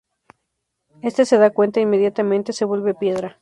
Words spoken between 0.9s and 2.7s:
Este se da cuenta e inmediatamente se